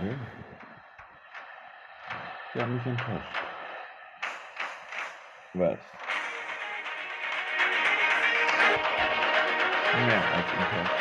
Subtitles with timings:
[0.00, 0.16] Okay.
[2.54, 3.36] Sie haben mich enttäuscht.
[5.52, 5.78] Was?
[9.92, 10.94] Mehr als enttäuscht.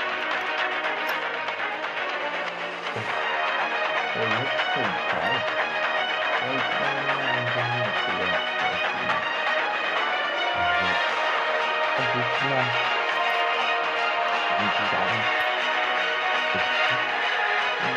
[4.16, 5.42] Der letzte Tag.
[6.42, 8.44] Ich bin einfach nicht zuerst.
[11.96, 12.68] Es ist klar.
[14.58, 15.24] Und sie sagen,
[17.82, 17.88] es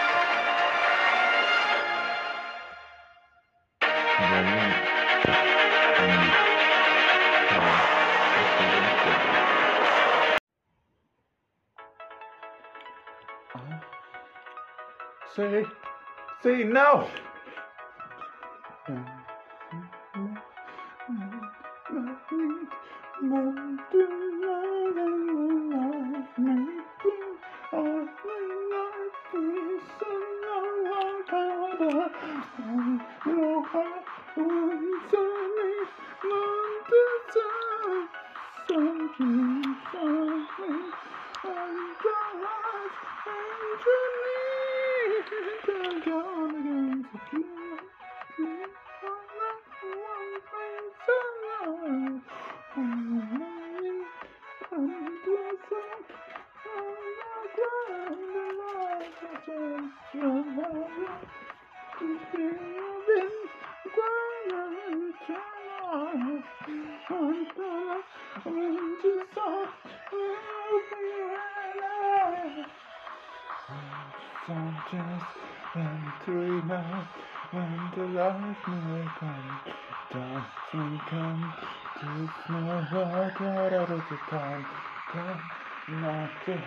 [16.43, 17.07] say no.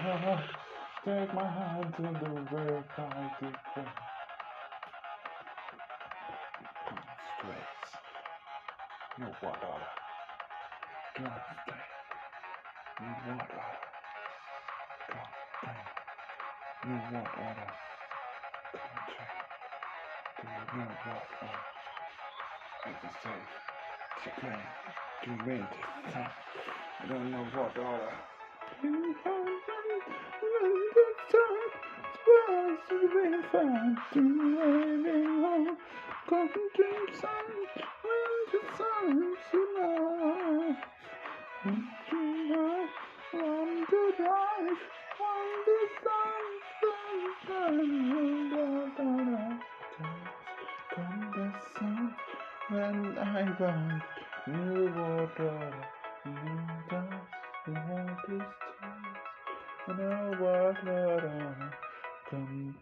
[0.05, 2.09] take my hand to the
[2.53, 3.57] very high deep
[6.89, 7.89] Constraints.
[9.19, 9.81] No water.
[11.17, 11.89] Constraints.
[13.01, 13.65] No water.
[15.65, 15.89] Constraints.
[16.85, 17.71] No water.
[18.73, 19.35] Constraints.
[20.37, 21.25] Do you know what
[22.85, 23.39] I can say?
[24.25, 24.63] To claim,
[25.25, 25.31] to
[26.15, 28.13] I don't know what order.
[28.83, 29.54] You
[33.15, 34.45] every Friday.
[36.29, 36.63] Come to
[37.21, 37.49] sun,
[38.53, 40.79] the sun tonight.
[41.65, 42.75] The the
[43.31, 43.87] sun,
[50.95, 51.49] Come the
[51.79, 52.15] sun,
[52.71, 53.23] when I
[53.61, 54.03] want
[54.47, 55.59] new water,
[56.27, 57.31] new dust,
[57.67, 58.55] new distance,
[59.87, 60.77] and I walk.
[62.31, 62.75] Come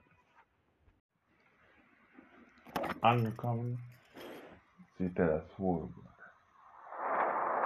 [3.02, 3.78] angekommen,
[4.98, 5.92] sieht er das Wohlwort.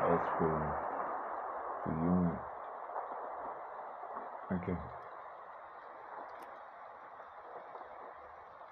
[0.02, 0.74] Ausbildung
[1.82, 2.40] für Junge.
[4.50, 4.76] Okay.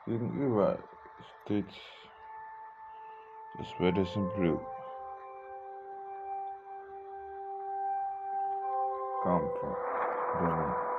[0.07, 0.79] Gegenüber
[1.45, 1.73] steht
[3.59, 4.61] das Radisson Blue.
[9.23, 9.77] Comfort.
[10.39, 10.94] Berlin.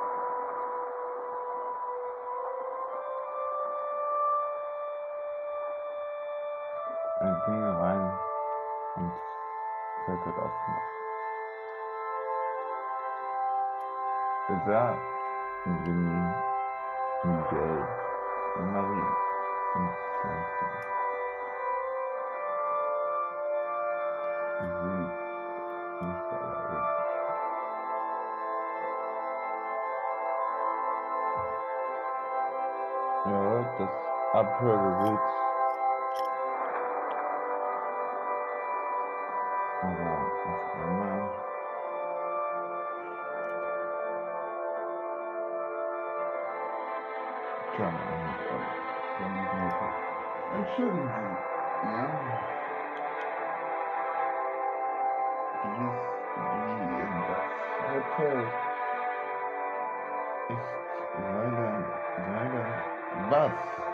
[10.25, 10.95] Klettert auf den Dach.
[14.47, 14.97] César,
[15.63, 16.33] Benjamin,
[17.23, 17.87] Miguel
[18.57, 19.07] und Marie
[19.75, 19.89] und
[20.21, 20.65] Santi.
[24.59, 25.01] Sie
[26.05, 26.85] nicht allein.
[33.25, 33.43] Ja,
[33.77, 33.93] das
[34.33, 35.19] Abhörgerät.
[39.81, 40.14] Aber
[50.77, 50.87] nicht.
[50.87, 51.87] Entschuldigen Sie.
[51.87, 52.09] Ja.
[55.63, 55.99] Dies
[56.35, 57.45] wie in das
[57.91, 58.39] Hotel
[60.49, 60.71] ist
[61.21, 61.69] leider,
[62.33, 62.65] leider
[63.29, 63.84] was?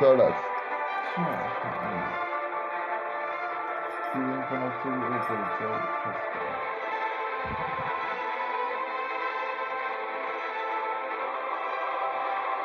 [0.00, 0.34] Was soll das?
[1.14, 2.16] Tja, keine Ahnung.
[4.12, 6.68] Sie sind von der CDU-Polizei festgenommen.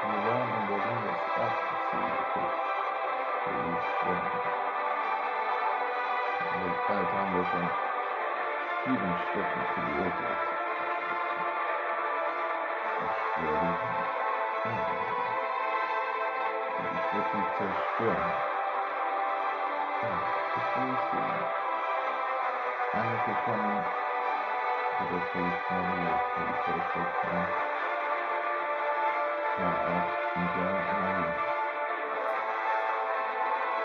[0.02, 2.18] Wir waren in Berlin das erste Ziel
[3.44, 4.32] für die Schwimmen.
[6.54, 7.70] Weltweit haben wir schon
[8.86, 10.42] vielen Städten für die Urwelt.
[13.00, 13.90] Ich werde sie
[14.64, 15.16] angreifen.
[15.18, 15.25] Und
[17.16, 18.34] ich werde sie zerstören.
[20.02, 20.10] Ja,
[20.56, 21.40] das will ich sehen.
[22.92, 23.84] Einige kommen
[24.98, 27.48] zu der Polizei, Polizeistation.
[29.62, 31.36] Ja, auch Miguel Marie.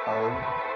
[0.06, 0.70] Alle auf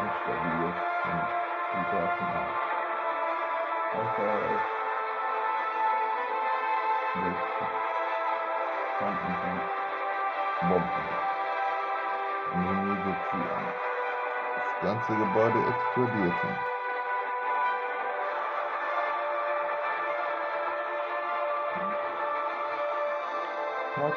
[0.00, 1.26] instabil ist, sind
[1.72, 2.56] die Sachen auch.
[3.96, 4.62] Außer es
[7.22, 7.40] wird
[8.98, 11.06] Fronten von Bomben.
[12.54, 13.66] Immunisieren.
[14.56, 16.48] Das ganze Gebäude explodierte.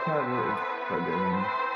[0.06, 1.69] Tage ist vergangen.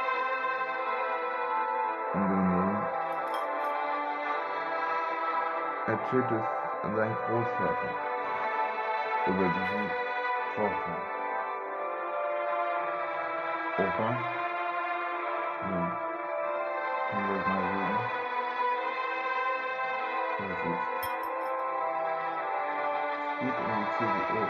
[6.13, 7.91] Erzählt es sein Großvater
[9.25, 9.91] über diesen
[10.55, 11.01] Vorfall.
[13.79, 14.09] Opa?
[15.69, 15.91] Nun,
[17.09, 17.99] können wir mal reden?
[20.39, 20.83] Was ist?
[23.29, 24.43] Es geht um die CDU.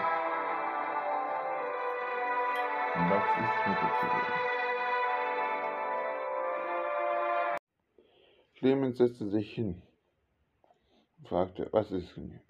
[2.95, 4.33] Und was ist mit der CDU?
[8.55, 9.81] Clemens setzte sich hin
[11.23, 12.41] fragte, was ist mit mir?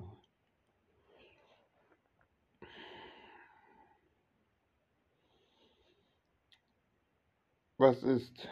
[7.77, 8.47] Was ist?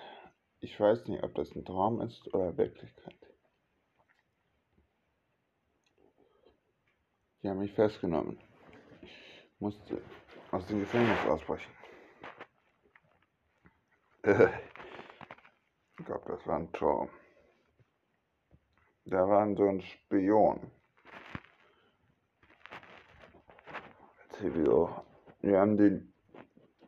[0.60, 3.16] Ich weiß nicht, ob das ein Traum ist oder Wirklichkeit.
[7.42, 8.40] Die haben mich festgenommen.
[9.02, 10.02] Ich musste
[10.52, 11.72] aus dem Gefängnis ausbrechen.
[16.00, 17.10] Ich glaube, das war ein Traum.
[19.06, 20.72] Da war so ein Spion.
[24.30, 25.04] CBO.
[25.42, 26.14] Wir haben den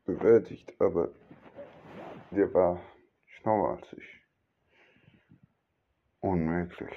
[0.05, 1.09] bewältigt, aber
[2.31, 2.79] der war
[3.25, 4.21] schlauer als ich.
[6.19, 6.95] Unmöglich.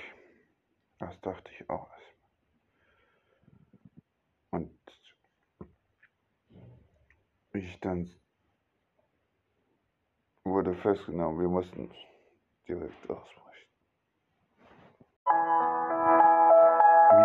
[0.99, 2.17] Das dachte ich auch erst.
[4.51, 4.79] Und
[7.53, 8.11] ich dann
[10.45, 11.91] wurde festgenommen, wir mussten
[12.69, 13.46] direkt ausbrechen.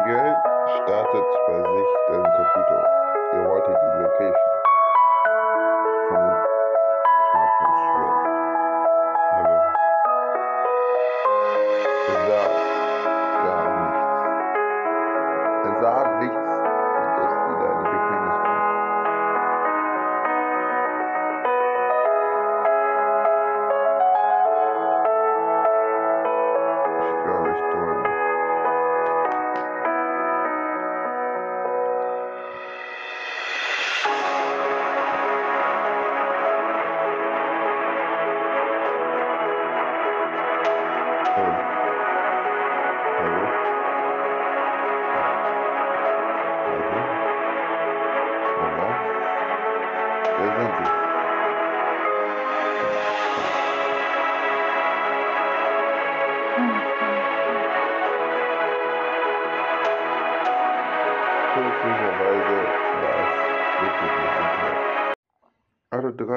[0.04, 0.36] Miguel
[0.84, 2.82] startet bei sich den Computer.
[3.34, 4.52] Er wollte die Location
[6.10, 6.51] von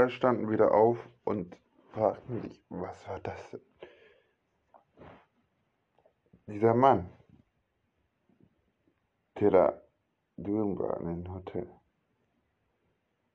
[0.04, 1.56] Drei standen wieder auf und
[1.94, 3.62] fragten sich, was war das denn?
[6.46, 7.08] Dieser Mann,
[9.40, 9.82] der da
[10.36, 11.66] drüben war in dem Hotel,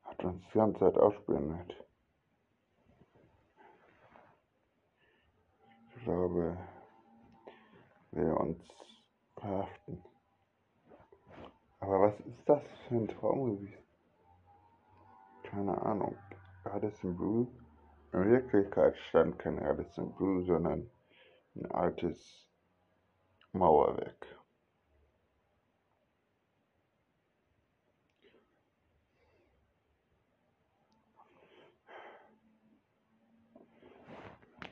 [0.03, 1.75] hat uns die ganze Zeit ausspioniert.
[5.95, 6.55] Ich glaube,
[8.11, 8.61] will uns
[9.38, 10.05] verhaften.
[11.79, 13.83] Aber was ist das für ein Traum gewesen?
[15.41, 16.15] Keine Ahnung.
[16.71, 17.47] Radisson Blue?
[18.13, 20.89] In Wirklichkeit stand kein Radisson Blue, sondern
[21.55, 22.47] ein altes
[23.53, 24.25] Mauerwerk.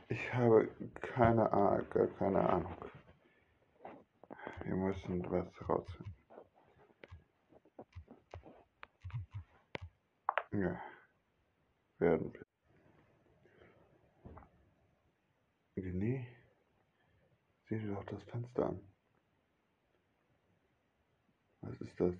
[0.09, 0.67] Ich habe
[1.01, 2.75] keine Ahnung, gar keine Ahnung.
[4.63, 6.13] Wir müssen was rausfinden.
[10.51, 10.79] Ja,
[11.99, 12.33] werden.
[15.75, 16.25] René,
[17.67, 18.79] sieh dir doch das Fenster an.
[21.61, 22.15] Was ist das?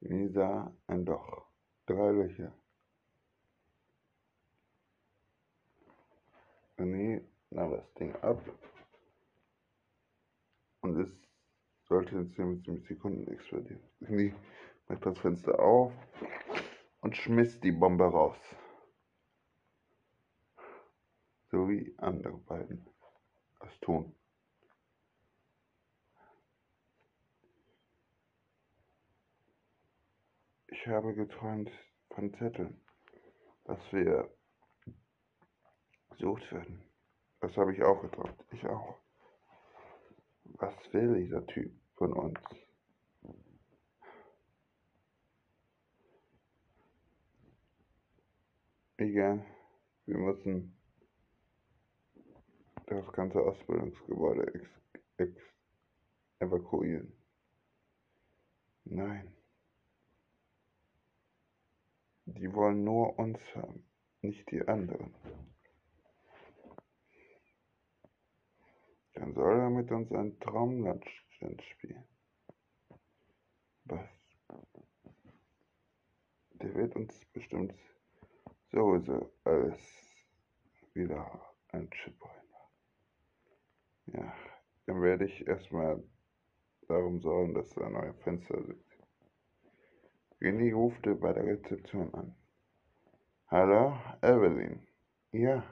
[0.00, 1.46] Lisa, ein Loch.
[1.86, 2.52] Drei Löcher.
[6.78, 8.40] René nahm das Ding ab
[10.80, 11.08] und es
[11.86, 13.82] sollte in 10 Sekunden explodieren.
[14.92, 15.90] Macht das Fenster auf
[17.00, 18.36] und schmiss die Bombe raus.
[21.50, 22.86] So wie andere beiden
[23.60, 24.14] das tun.
[30.66, 31.70] Ich habe geträumt
[32.10, 32.78] von Zetteln,
[33.64, 34.30] dass wir
[36.10, 36.84] gesucht werden.
[37.40, 38.44] Das habe ich auch geträumt.
[38.50, 38.98] Ich auch.
[40.44, 42.38] Was will dieser Typ von uns?
[49.02, 49.44] Egal.
[50.06, 50.76] Wir müssen
[52.86, 54.68] das ganze Ausbildungsgebäude ex
[55.16, 55.36] ex
[56.38, 57.12] evakuieren.
[58.84, 59.36] Nein.
[62.26, 63.84] Die wollen nur uns haben,
[64.20, 65.12] nicht die anderen.
[69.14, 71.04] Dann soll er mit uns ein Traumland
[71.72, 72.04] spielen.
[73.82, 74.08] Was?
[76.52, 77.74] Der wird uns bestimmt
[78.72, 79.78] sowieso alles
[80.94, 82.72] wieder ein Chip reinmachen.
[84.06, 84.34] Ja,
[84.86, 86.02] dann werde ich erstmal
[86.88, 88.84] darum sorgen, dass da neue Fenster sind.
[90.40, 92.34] René rufte bei der Rezeption an.
[93.48, 94.86] Hallo, Evelyn.
[95.32, 95.62] Ja,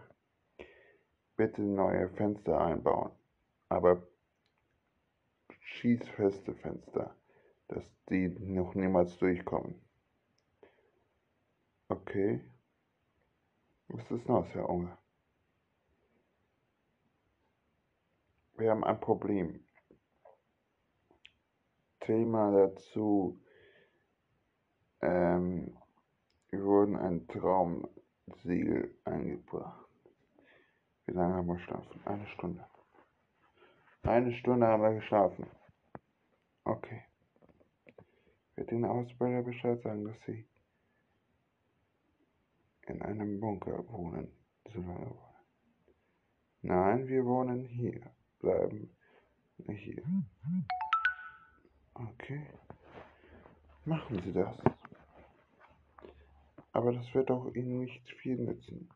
[1.37, 3.11] bitte neue Fenster einbauen,
[3.69, 4.07] aber
[5.61, 7.17] schießfeste Fenster,
[7.69, 9.75] dass die noch niemals durchkommen.
[11.89, 12.41] Okay.
[13.93, 14.97] Was ist los, Herr Unge?
[18.57, 19.65] Wir haben ein Problem.
[22.01, 23.41] Thema dazu
[25.01, 25.77] ähm,
[26.51, 29.89] wir wurden ein Traumsiegel eingebracht.
[31.07, 32.01] Wie lange haben wir geschlafen?
[32.05, 32.65] Eine Stunde.
[34.03, 35.47] Eine Stunde haben wir geschlafen.
[36.65, 37.03] Okay.
[38.55, 40.47] Wird den Ausbilder Bescheid sagen, dass sie
[42.91, 44.31] in einem Bunker wohnen,
[44.73, 45.37] so lange wohnen.
[46.63, 48.15] Nein, wir wohnen hier.
[48.39, 48.97] Bleiben
[49.69, 50.03] hier.
[51.95, 52.47] Okay.
[53.85, 54.57] Machen Sie das.
[56.73, 58.89] Aber das wird auch Ihnen nicht viel nützen.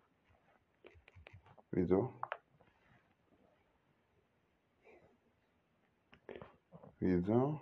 [1.71, 2.13] Wieso?
[7.01, 7.61] Wieso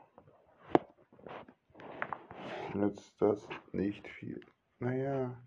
[2.74, 4.40] nützt das nicht viel?
[4.78, 5.42] Naja,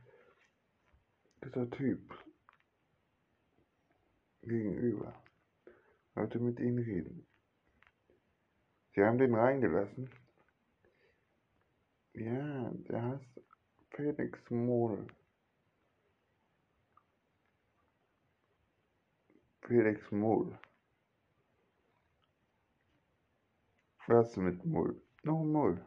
[1.46, 2.14] dieser Typ
[4.42, 5.22] gegenüber
[6.16, 7.28] wollte mit Ihnen reden.
[8.94, 10.10] Sie haben den reingelassen.
[12.14, 13.42] Ja, der heißt
[13.92, 15.06] Felix Mohl.
[19.62, 20.58] Felix Mohl.
[24.08, 25.02] Was mit Mull?
[25.24, 25.84] Noch Mull.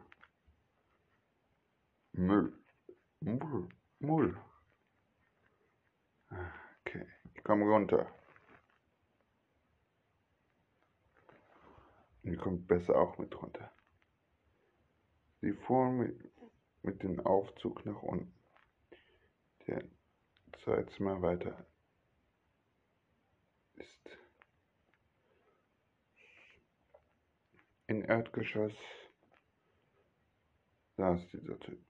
[2.11, 2.53] Müll.
[3.21, 3.69] Mull.
[3.99, 4.48] Mull.
[6.29, 8.07] Okay, ich komme runter.
[12.23, 13.71] Ihr kommt besser auch mit runter.
[15.41, 16.31] Sie fuhren mit,
[16.83, 18.33] mit dem Aufzug nach unten.
[19.67, 19.83] Der
[20.63, 21.65] Zeitzimmer weiter
[23.75, 24.19] ist
[27.89, 28.75] Im Erdgeschoss
[30.97, 31.83] saß dieser Typ.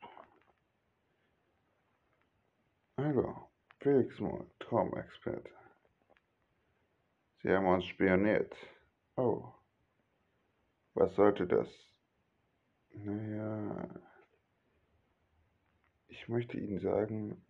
[2.96, 3.49] Hallo,
[3.82, 5.50] Felix Moore, Traumexperte.
[7.42, 8.54] Sie haben uns spioniert.
[9.16, 9.54] Oh,
[10.96, 11.68] was sollte das?
[12.94, 13.88] Naja,
[16.10, 17.42] ich möchte Ihnen sagen,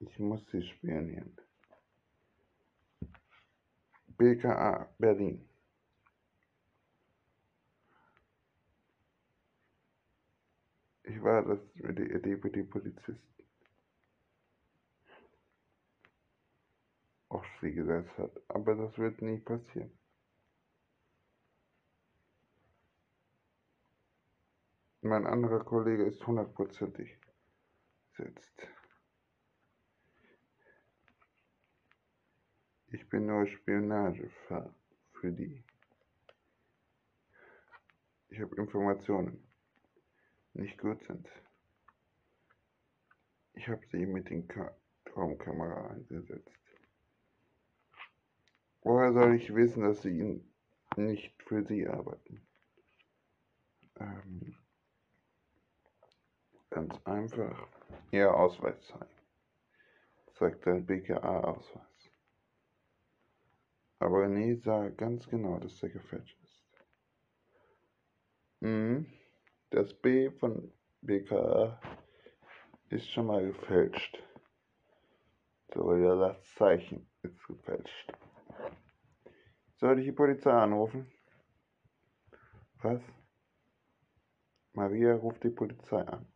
[0.00, 1.36] ich muss Sie spionieren.
[4.16, 5.46] BKA Berlin.
[11.02, 13.35] Ich war das Deputy-Polizist.
[17.28, 18.30] Auf sie gesetzt hat.
[18.48, 19.90] Aber das wird nie passieren.
[25.02, 27.16] Mein anderer Kollege ist hundertprozentig
[28.16, 28.66] setzt.
[32.88, 34.30] Ich bin nur Spionage
[35.12, 35.62] für die.
[38.28, 39.46] Ich habe Informationen,
[40.54, 41.28] nicht gut sind.
[43.52, 44.48] Ich habe sie mit den
[45.04, 46.65] Traumkamera eingesetzt.
[48.86, 50.40] Woher soll ich wissen, dass sie
[50.96, 52.46] nicht für sie arbeiten?
[53.98, 54.54] Ähm,
[56.70, 57.66] ganz einfach.
[58.12, 59.10] Ihr Ausweis zeigen.
[60.34, 62.12] Zeigt dein BKA-Ausweis.
[63.98, 66.64] Aber René sah ganz genau, dass der gefälscht ist.
[68.60, 69.06] Mhm.
[69.70, 71.80] Das B von BKA
[72.90, 74.22] ist schon mal gefälscht.
[75.74, 78.12] So, ja, das Zeichen ist gefälscht.
[79.76, 81.10] Soll ich die Polizei anrufen?
[82.82, 83.02] Was?
[84.72, 86.26] Maria ruft die Polizei an.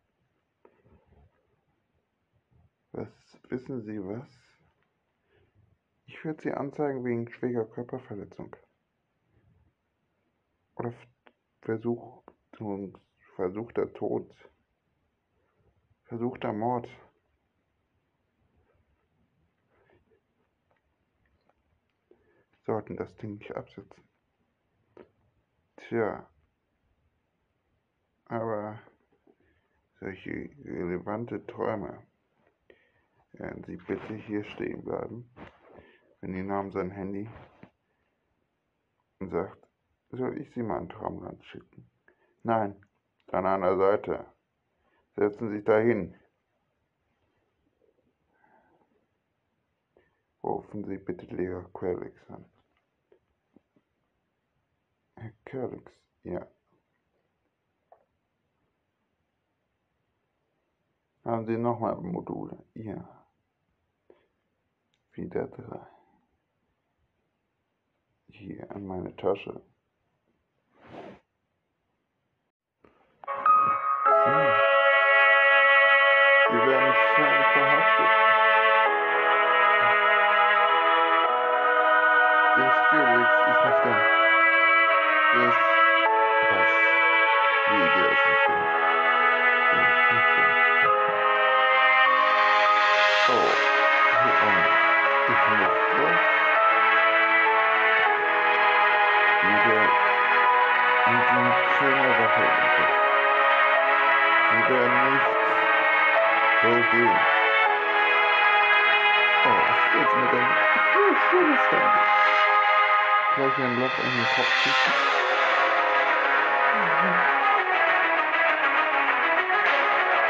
[2.93, 3.09] Was
[3.49, 4.29] wissen Sie was?
[6.07, 8.57] Ich werde Sie anzeigen wegen schwerer Körperverletzung.
[10.77, 10.93] Oder
[11.63, 12.25] Versuch,
[13.37, 14.35] versuchter Tod.
[16.05, 16.89] Versuchter Mord.
[22.71, 24.05] Sollten das Ding nicht absetzen.
[25.75, 26.31] Tja,
[28.27, 28.79] aber
[29.99, 32.07] solche relevante Träume
[33.33, 35.29] werden Sie bitte hier stehen bleiben.
[36.21, 37.29] Wenn Ihr nahm sein Handy
[39.19, 39.67] und sagt,
[40.13, 41.91] soll ich Sie mal ein Traumland schicken?
[42.45, 42.77] Nein,
[43.33, 44.27] an einer Seite.
[45.17, 46.15] Setzen Sie sich dahin.
[50.45, 52.45] Rufen Sie bitte Lehrer Quelix an.
[55.51, 55.91] Körlix,
[56.23, 56.47] ja.
[61.25, 62.57] Haben Sie nochmal Module?
[62.75, 63.27] Ja.
[65.13, 65.87] Wieder drei.
[68.29, 69.61] Hier an meine Tasche.
[76.49, 78.11] Sie werden scheinbar verhaftet.
[82.57, 84.30] Der Spirix ist nicht da.
[85.33, 85.55] Das,
[86.51, 86.73] was,
[87.71, 88.47] wie der ist nicht
[90.11, 90.45] nicht da.
[93.29, 93.51] Oh,
[94.23, 94.75] hier unten.
[95.31, 96.21] Ich muss los.
[99.43, 99.83] Wieder
[101.07, 102.71] mit dem schönen Waffe im
[104.69, 105.31] werden nicht
[106.63, 107.19] so gehen.
[109.47, 110.49] Oh, was geht's mit dem?
[110.97, 112.40] Oh, schönes.
[113.37, 114.93] Gleich ein Loch in den Kopf schießen.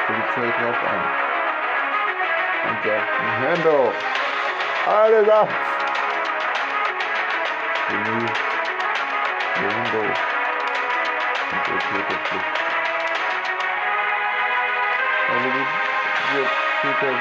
[0.06, 1.02] Polizei drauf an.
[2.68, 3.08] Und sagt,
[3.40, 3.94] Hände hoch.
[4.86, 5.52] Alle sagt.
[7.88, 8.26] Genie,
[9.92, 10.18] hoch.
[11.52, 12.60] Und der Täter fliegt.
[15.30, 15.66] Also die,
[16.34, 16.46] der
[16.82, 17.14] Täter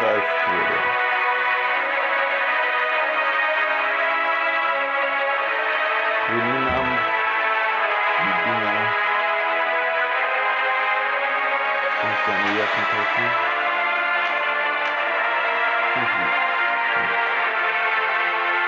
[0.00, 0.78] kreist wurde.
[6.26, 6.64] Grünen
[8.16, 8.80] die Dinger
[12.02, 13.26] und seine Jackentasche.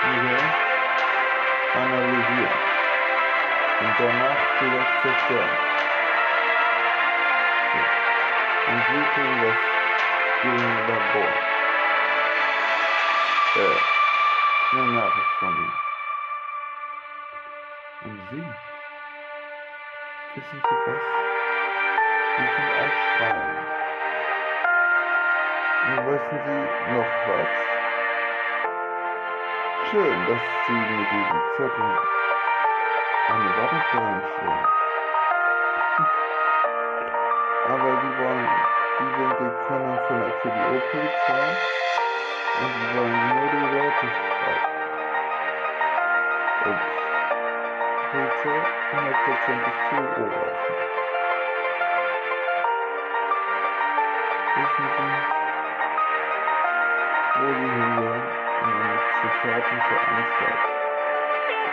[0.03, 0.45] Hier
[1.73, 2.59] analysieren
[3.81, 5.57] und danach direkt zerstören.
[7.73, 7.79] So.
[8.71, 9.82] Und Sie tun das
[10.49, 11.33] Labor.
[13.55, 13.79] Äh,
[14.71, 15.73] eine Nachricht von ihm.
[18.01, 18.55] Und Sie,
[20.35, 21.01] wissen Sie was?
[22.37, 23.67] Sie sind ein.
[25.83, 27.49] Und wissen Sie noch was?
[29.93, 31.91] schön, dass Sie mir diesen Zettel
[33.29, 34.73] an die Wand reinstellen.
[37.65, 38.42] Aber Sie wollen,
[39.13, 41.45] Sie sind die Könner von der CDU-Polizei
[42.61, 44.73] und Sie wollen nur die Leute streiten.
[46.65, 46.79] Und
[48.09, 48.57] Polizei
[48.91, 50.75] hundertprozentig CDU lassen.
[54.55, 55.11] Wissen Sie,
[57.39, 58.23] wo Sie hingehen?
[58.63, 60.63] In eine psychiatrische Anstalt.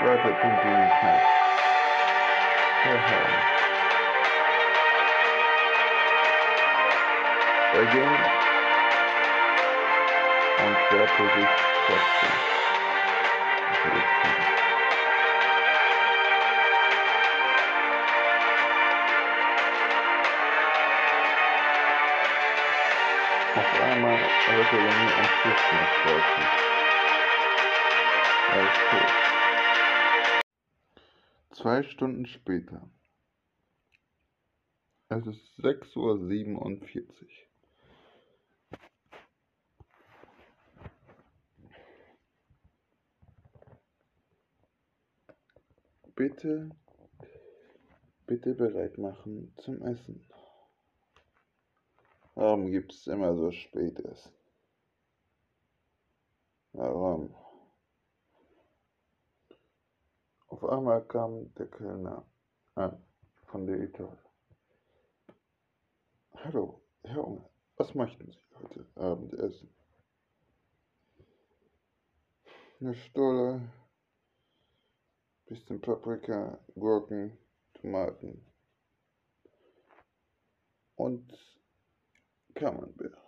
[0.03, 1.21] Weiter könnt ihr nicht mehr.
[7.81, 8.03] Er ging
[10.67, 11.51] und kehrte sich
[11.87, 12.35] trotzdem.
[23.57, 26.45] Auf einmal hörte René ein Fußmarsch draußen.
[28.51, 29.11] Er ist tot.
[31.57, 32.81] Zwei Stunden später.
[35.09, 36.19] Es ist sechs Uhr.
[36.29, 37.50] siebenundvierzig.
[46.21, 46.69] Bitte,
[48.27, 50.23] bitte bereit machen zum Essen.
[52.35, 54.31] Warum gibt's immer so spät Essen?
[56.75, 57.35] Warum?
[60.49, 62.27] Auf einmal kam der Kellner
[62.75, 63.03] an
[63.47, 64.19] von der Ital.
[66.35, 69.73] Hallo, Herr Unge, was möchten Sie heute Abend essen?
[72.79, 73.73] Eine Stulle,
[75.51, 77.37] bisschen Paprika, Gurken,
[77.75, 78.47] Tomaten
[80.95, 81.33] und
[82.55, 83.19] Camembert.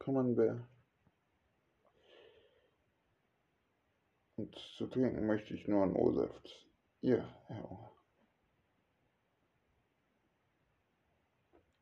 [0.00, 0.66] Camembert.
[4.36, 6.66] Und zu trinken möchte ich nur einen O-Saft.
[7.02, 7.92] Ja, Herr Unger.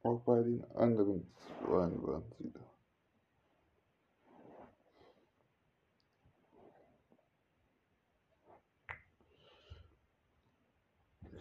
[0.03, 2.68] Auch bei den anderen Weinen waren Sie da.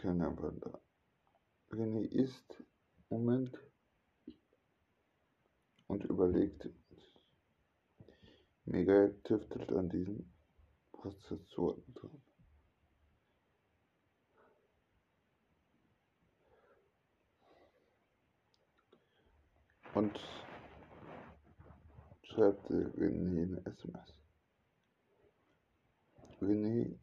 [0.08, 0.82] Keiner war.
[1.70, 2.64] René ist,
[3.10, 3.60] Moment,
[5.88, 6.70] und überlegt,
[8.64, 10.34] Mega tüftelt an diesen
[10.94, 12.22] Prozessoren dran.
[19.94, 20.18] Und
[22.24, 24.14] schreibt René eine SMS.
[26.40, 26.98] René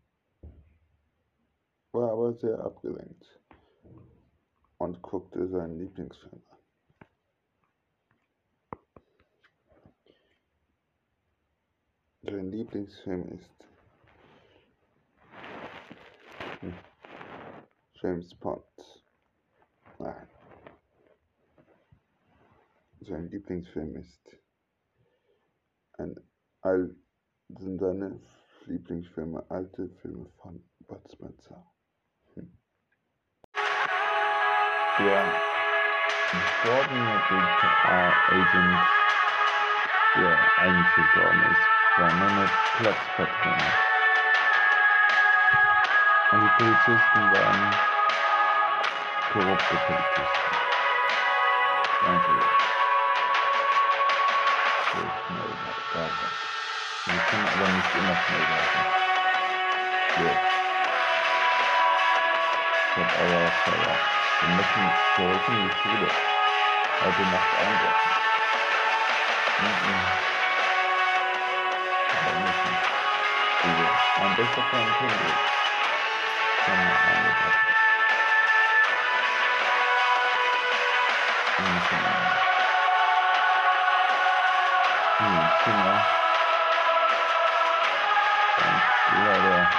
[1.95, 3.41] war aber sehr abgelenkt
[4.79, 6.59] und guckte seinen Lieblingsfilm an.
[12.23, 13.69] Sein Lieblingsfilm ist
[16.61, 16.75] hm,
[17.95, 19.05] James Bond.
[19.99, 20.29] Nein.
[23.03, 24.37] Sein Lieblingsfilm ist
[25.93, 26.19] ein
[26.63, 26.97] all
[27.49, 28.21] sind seine
[28.67, 31.74] Lieblingsfilme alte Filme von Bud Spencer.
[34.97, 35.25] Der
[36.31, 38.79] verstorbene BTA-Agent,
[40.15, 41.67] der eigentlich gestorben ist,
[41.99, 43.73] war nur eine Platzpatrone.
[46.31, 47.75] Und die Polizisten waren
[49.33, 50.57] korrupte Polizisten.
[52.05, 52.33] Danke.
[54.93, 55.55] So schnell
[55.93, 56.05] da.
[57.07, 58.83] Wir können aber nicht immer schnell werden.
[60.19, 60.55] Jetzt.
[62.97, 64.41] Ich hab aber was verloren.
[64.41, 66.09] Wir müssen zurück in die Schule.
[67.01, 68.11] Heute Nacht einbrechen.
[69.59, 70.25] Mhm.
[72.21, 72.79] Aber müssen.
[73.63, 73.89] Diese.
[74.21, 75.33] Mein bester Freund Henry.
[76.67, 77.75] Kann man einbrechen.
[81.57, 81.99] Wir müssen
[85.21, 86.07] in die Zimmer.
[88.57, 88.83] Und
[89.25, 89.71] leider.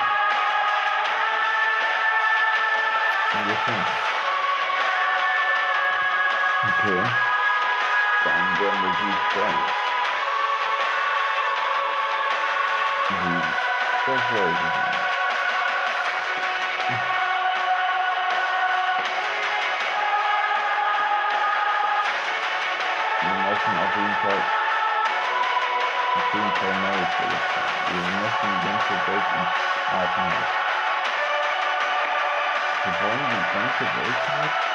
[3.34, 3.74] Ungefähr.
[3.74, 3.74] Okay.
[3.74, 3.86] Dann werden wir sie freuen.
[3.86, 4.05] Sie verfolgen.
[23.21, 24.43] Wir müssen auf jeden Fall
[26.15, 27.62] auf jeden Fall neue Projekte.
[27.88, 29.50] Wir müssen die ganze Welt ins
[29.88, 30.60] Atmen lassen.
[32.84, 34.54] Wir wollen die ganze Welt halt.
[34.54, 34.75] Ja.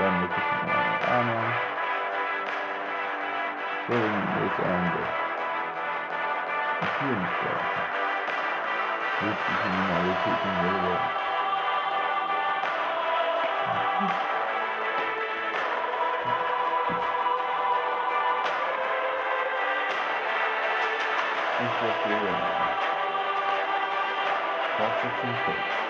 [0.00, 0.06] So,
[3.96, 5.02] das Ende.
[6.80, 7.82] Ich will nicht sterben.
[9.20, 11.10] Richtig Kriminalität in der Welt.
[21.58, 22.34] Ich verstehe.
[24.78, 25.89] Was ist denn